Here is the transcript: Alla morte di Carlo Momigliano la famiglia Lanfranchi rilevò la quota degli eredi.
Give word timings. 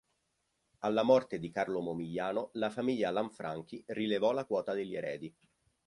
Alla 0.79 1.03
morte 1.03 1.37
di 1.37 1.51
Carlo 1.51 1.79
Momigliano 1.79 2.49
la 2.53 2.71
famiglia 2.71 3.11
Lanfranchi 3.11 3.83
rilevò 3.89 4.31
la 4.31 4.45
quota 4.45 4.73
degli 4.73 4.95
eredi. 4.95 5.31